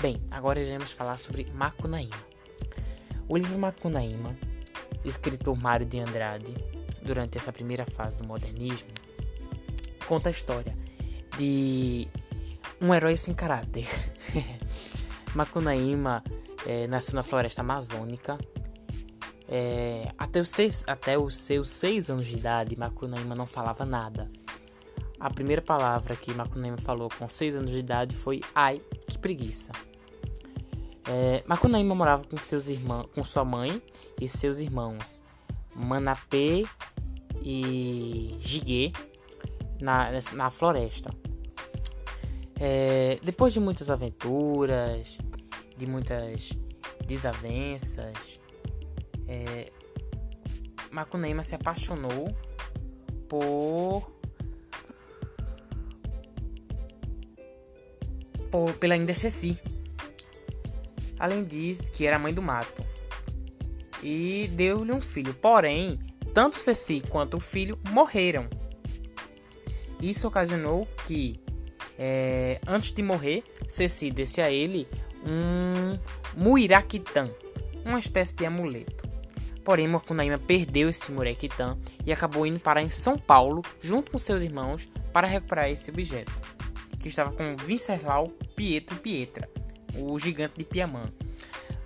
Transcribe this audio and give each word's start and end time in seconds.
Bem, 0.00 0.16
agora 0.30 0.60
iremos 0.60 0.92
falar 0.92 1.18
sobre 1.18 1.44
Macunaíma. 1.54 2.14
O 3.28 3.36
livro 3.36 3.58
Macunaíma, 3.58 4.32
escritor 5.04 5.60
Mário 5.60 5.84
de 5.84 5.98
Andrade, 5.98 6.54
durante 7.02 7.36
essa 7.36 7.52
primeira 7.52 7.84
fase 7.84 8.16
do 8.16 8.24
modernismo, 8.24 8.88
conta 10.06 10.28
a 10.28 10.30
história 10.30 10.72
de 11.36 12.06
um 12.80 12.94
herói 12.94 13.16
sem 13.16 13.34
caráter. 13.34 13.88
Macunaíma 15.34 16.22
é, 16.64 16.86
nasceu 16.86 17.16
na 17.16 17.24
floresta 17.24 17.62
amazônica. 17.62 18.38
É, 19.48 20.12
até, 20.16 20.40
os 20.40 20.48
seis, 20.48 20.84
até 20.86 21.18
os 21.18 21.36
seus 21.36 21.70
seis 21.70 22.08
anos 22.08 22.28
de 22.28 22.36
idade, 22.36 22.78
Macunaíma 22.78 23.34
não 23.34 23.48
falava 23.48 23.84
nada. 23.84 24.30
A 25.18 25.28
primeira 25.28 25.60
palavra 25.60 26.14
que 26.14 26.32
Macunaíma 26.32 26.78
falou 26.78 27.10
com 27.18 27.28
seis 27.28 27.56
anos 27.56 27.72
de 27.72 27.78
idade 27.78 28.14
foi 28.14 28.40
ai, 28.54 28.80
que 29.08 29.18
preguiça. 29.18 29.72
É, 31.10 31.42
Macunaíma 31.46 31.94
morava 31.94 32.24
com 32.24 32.36
seus 32.36 32.68
irmãos, 32.68 33.10
com 33.14 33.24
sua 33.24 33.44
mãe 33.44 33.82
e 34.20 34.28
seus 34.28 34.58
irmãos 34.58 35.22
Manapê 35.74 36.66
e 37.42 38.36
Jiguê 38.40 38.92
na, 39.80 40.10
na 40.34 40.50
floresta. 40.50 41.10
É, 42.60 43.18
depois 43.22 43.54
de 43.54 43.60
muitas 43.60 43.88
aventuras, 43.88 45.16
de 45.76 45.86
muitas 45.86 46.50
desavenças, 47.06 48.40
é, 49.26 49.70
Macunaíma 50.90 51.42
se 51.42 51.54
apaixonou 51.54 52.34
por, 53.28 54.12
por 58.50 58.74
pela 58.74 58.96
Indecessi. 58.96 59.58
Além 61.18 61.44
disso, 61.44 61.90
que 61.90 62.06
era 62.06 62.18
mãe 62.18 62.32
do 62.32 62.42
mato. 62.42 62.84
E 64.02 64.48
deu-lhe 64.52 64.92
um 64.92 65.00
filho. 65.00 65.34
Porém, 65.34 65.98
tanto 66.32 66.60
Ceci 66.60 67.02
quanto 67.08 67.36
o 67.36 67.40
filho 67.40 67.78
morreram. 67.90 68.46
Isso 70.00 70.28
ocasionou 70.28 70.86
que 71.06 71.40
é, 71.98 72.60
antes 72.66 72.92
de 72.92 73.02
morrer, 73.02 73.42
Ceci 73.68 74.10
desse 74.10 74.40
a 74.40 74.50
ele 74.50 74.86
um 75.26 75.98
Muiraquitã, 76.36 77.28
uma 77.84 77.98
espécie 77.98 78.36
de 78.36 78.46
amuleto. 78.46 79.08
Porém, 79.64 79.88
Macunaíma 79.88 80.38
perdeu 80.38 80.88
esse 80.88 81.10
Muiraquitã 81.10 81.76
e 82.06 82.12
acabou 82.12 82.46
indo 82.46 82.60
parar 82.60 82.82
em 82.82 82.88
São 82.88 83.18
Paulo, 83.18 83.62
junto 83.82 84.12
com 84.12 84.18
seus 84.18 84.40
irmãos, 84.40 84.88
para 85.12 85.26
recuperar 85.26 85.68
esse 85.68 85.90
objeto, 85.90 86.32
que 87.00 87.08
estava 87.08 87.32
com 87.32 87.56
Vinceslau 87.56 88.28
Pietro 88.54 88.96
Pietra, 88.96 89.50
o 89.96 90.18
gigante 90.18 90.54
de 90.58 90.64
Piamã. 90.64 91.04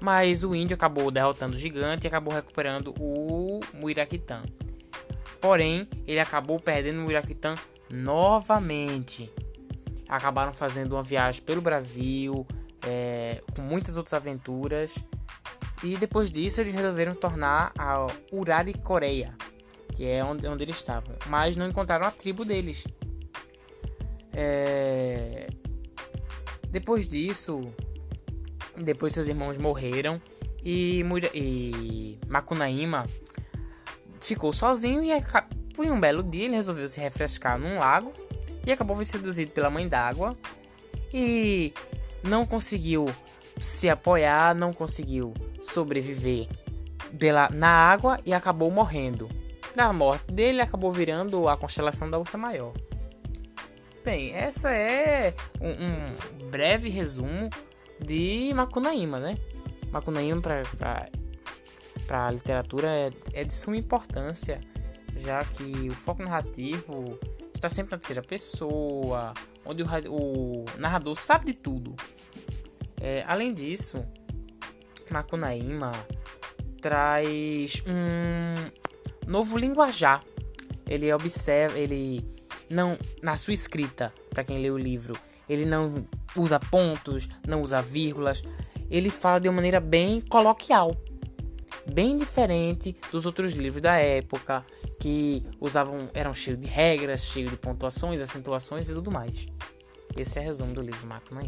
Mas 0.00 0.42
o 0.42 0.54
índio 0.54 0.74
acabou 0.74 1.10
derrotando 1.10 1.54
o 1.54 1.58
gigante 1.58 2.06
e 2.06 2.08
acabou 2.08 2.34
recuperando 2.34 2.94
o 2.98 3.60
Muiraquitã. 3.74 4.42
Porém, 5.40 5.86
ele 6.06 6.20
acabou 6.20 6.58
perdendo 6.58 7.00
o 7.00 7.02
Muiraquitã 7.02 7.54
novamente 7.90 9.30
acabaram 10.16 10.52
fazendo 10.52 10.92
uma 10.92 11.02
viagem 11.02 11.42
pelo 11.42 11.62
Brasil, 11.62 12.46
é, 12.86 13.42
com 13.56 13.62
muitas 13.62 13.96
outras 13.96 14.12
aventuras. 14.12 14.94
E 15.82 15.96
depois 15.96 16.30
disso 16.30 16.60
eles 16.60 16.74
resolveram 16.74 17.14
tornar 17.14 17.72
a 17.76 18.06
Urari 18.30 18.74
Coreia, 18.74 19.34
que 19.94 20.06
é 20.06 20.22
onde, 20.22 20.46
onde 20.46 20.64
eles 20.64 20.76
estavam. 20.76 21.14
Mas 21.26 21.56
não 21.56 21.68
encontraram 21.68 22.06
a 22.06 22.10
tribo 22.10 22.44
deles. 22.44 22.86
É... 24.32 25.48
Depois 26.68 27.08
disso, 27.08 27.74
depois 28.76 29.12
seus 29.12 29.26
irmãos 29.26 29.58
morreram 29.58 30.20
e, 30.64 31.04
e 31.34 32.18
Macunaíma 32.28 33.06
ficou 34.20 34.52
sozinho 34.52 35.02
e 35.02 35.10
por 35.74 35.86
um 35.86 35.98
belo 35.98 36.22
dia 36.22 36.44
ele 36.44 36.54
resolveu 36.54 36.86
se 36.86 37.00
refrescar 37.00 37.58
num 37.58 37.78
lago 37.78 38.12
e 38.66 38.72
acabou 38.72 39.02
seduzido 39.04 39.52
pela 39.52 39.70
mãe 39.70 39.88
d'água 39.88 40.36
e 41.12 41.72
não 42.22 42.46
conseguiu 42.46 43.06
se 43.60 43.88
apoiar, 43.88 44.54
não 44.54 44.72
conseguiu 44.72 45.34
sobreviver 45.62 46.48
pela, 47.18 47.48
na 47.50 47.68
água 47.68 48.18
e 48.24 48.32
acabou 48.32 48.70
morrendo. 48.70 49.28
Na 49.74 49.92
morte 49.92 50.30
dele, 50.30 50.60
acabou 50.60 50.92
virando 50.92 51.48
a 51.48 51.56
constelação 51.56 52.10
da 52.10 52.18
Ursa 52.18 52.36
Maior. 52.36 52.72
Bem, 54.04 54.32
essa 54.34 54.70
é 54.70 55.34
um, 55.60 56.44
um 56.46 56.50
breve 56.50 56.88
resumo 56.88 57.48
de 58.00 58.52
Macunaíma, 58.54 59.18
né? 59.18 59.38
Macunaíma 59.90 60.40
para 60.40 61.08
a 62.26 62.30
literatura 62.30 62.88
é, 62.88 63.12
é 63.32 63.44
de 63.44 63.52
suma 63.52 63.76
importância, 63.76 64.60
já 65.16 65.44
que 65.44 65.88
o 65.88 65.94
foco 65.94 66.22
narrativo 66.22 67.18
está 67.54 67.68
sempre 67.68 67.92
na 67.92 67.98
terceira 67.98 68.22
pessoa, 68.22 69.34
onde 69.64 69.82
o, 69.82 69.86
o 70.08 70.64
narrador 70.78 71.16
sabe 71.16 71.46
de 71.46 71.54
tudo. 71.54 71.94
É, 73.00 73.24
além 73.26 73.52
disso, 73.52 74.04
Macunaíma 75.10 75.92
traz 76.80 77.82
um 77.86 79.30
novo 79.30 79.56
linguajar. 79.56 80.22
Ele 80.88 81.12
observa, 81.12 81.78
ele 81.78 82.24
não 82.68 82.98
na 83.22 83.36
sua 83.36 83.54
escrita, 83.54 84.12
para 84.30 84.44
quem 84.44 84.58
lê 84.58 84.70
o 84.70 84.76
livro, 84.76 85.16
ele 85.48 85.64
não 85.64 86.04
usa 86.36 86.58
pontos, 86.58 87.28
não 87.46 87.62
usa 87.62 87.82
vírgulas, 87.82 88.42
ele 88.90 89.10
fala 89.10 89.40
de 89.40 89.48
uma 89.48 89.56
maneira 89.56 89.80
bem 89.80 90.20
coloquial, 90.20 90.96
bem 91.86 92.16
diferente 92.16 92.94
dos 93.10 93.26
outros 93.26 93.52
livros 93.52 93.82
da 93.82 93.96
época 93.96 94.64
que 95.00 95.42
usavam 95.60 96.08
eram 96.14 96.32
cheios 96.32 96.60
de 96.60 96.66
regras, 96.66 97.22
cheios 97.22 97.50
de 97.50 97.56
pontuações, 97.56 98.20
acentuações 98.20 98.88
e 98.88 98.94
tudo 98.94 99.10
mais. 99.10 99.46
Esse 100.16 100.38
é 100.38 100.42
o 100.42 100.44
resumo 100.44 100.74
do 100.74 100.82
livro 100.82 101.06
Máquina 101.06 101.42